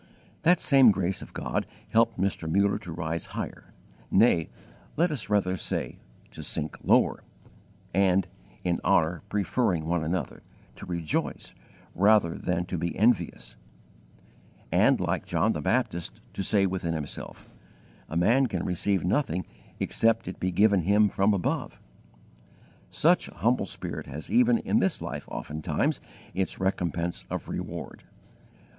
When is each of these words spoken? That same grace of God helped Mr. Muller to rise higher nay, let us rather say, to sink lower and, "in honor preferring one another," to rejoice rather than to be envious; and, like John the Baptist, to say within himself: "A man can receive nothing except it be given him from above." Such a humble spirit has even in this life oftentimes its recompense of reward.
That 0.41 0.59
same 0.59 0.89
grace 0.89 1.21
of 1.21 1.31
God 1.31 1.67
helped 1.91 2.17
Mr. 2.19 2.51
Muller 2.51 2.79
to 2.79 2.91
rise 2.91 3.27
higher 3.37 3.71
nay, 4.09 4.49
let 4.97 5.11
us 5.11 5.29
rather 5.29 5.55
say, 5.57 5.99
to 6.31 6.41
sink 6.41 6.75
lower 6.83 7.23
and, 7.93 8.27
"in 8.63 8.81
honor 8.83 9.21
preferring 9.29 9.85
one 9.85 10.03
another," 10.03 10.41
to 10.77 10.87
rejoice 10.87 11.53
rather 11.93 12.35
than 12.35 12.65
to 12.65 12.79
be 12.79 12.97
envious; 12.97 13.55
and, 14.71 14.99
like 14.99 15.23
John 15.23 15.53
the 15.53 15.61
Baptist, 15.61 16.19
to 16.33 16.41
say 16.43 16.65
within 16.65 16.95
himself: 16.95 17.51
"A 18.09 18.17
man 18.17 18.47
can 18.47 18.65
receive 18.65 19.05
nothing 19.05 19.45
except 19.79 20.27
it 20.27 20.39
be 20.39 20.49
given 20.49 20.81
him 20.81 21.09
from 21.09 21.31
above." 21.31 21.79
Such 22.89 23.27
a 23.27 23.35
humble 23.35 23.67
spirit 23.67 24.07
has 24.07 24.31
even 24.31 24.57
in 24.57 24.79
this 24.79 24.99
life 24.99 25.27
oftentimes 25.29 26.01
its 26.33 26.59
recompense 26.59 27.27
of 27.29 27.47
reward. 27.49 28.03